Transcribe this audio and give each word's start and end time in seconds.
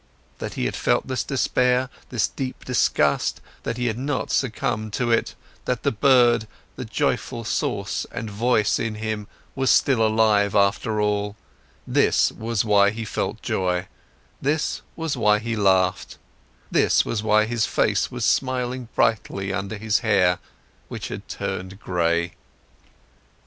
That 0.39 0.55
he 0.55 0.65
had 0.65 0.75
felt 0.75 1.07
this 1.07 1.23
despair, 1.23 1.87
this 2.09 2.27
deep 2.27 2.65
disgust, 2.65 3.37
and 3.37 3.63
that 3.65 3.77
he 3.77 3.85
had 3.85 3.99
not 3.99 4.31
succumbed 4.31 4.93
to 4.93 5.11
it, 5.11 5.35
that 5.65 5.83
the 5.83 5.91
bird, 5.91 6.47
the 6.75 6.85
joyful 6.85 7.43
source 7.43 8.07
and 8.11 8.27
voice 8.27 8.79
in 8.79 8.95
him 8.95 9.27
was 9.53 9.69
still 9.69 10.01
alive 10.03 10.55
after 10.55 10.99
all, 10.99 11.35
this 11.85 12.31
was 12.31 12.65
why 12.65 12.89
he 12.89 13.05
felt 13.05 13.43
joy, 13.43 13.85
this 14.41 14.81
was 14.95 15.15
why 15.15 15.37
he 15.37 15.55
laughed, 15.55 16.17
this 16.71 17.05
was 17.05 17.21
why 17.21 17.45
his 17.45 17.67
face 17.67 18.09
was 18.09 18.25
smiling 18.25 18.87
brightly 18.95 19.53
under 19.53 19.77
his 19.77 19.99
hair 19.99 20.39
which 20.87 21.09
had 21.09 21.27
turned 21.27 21.79
gray. 21.79 22.31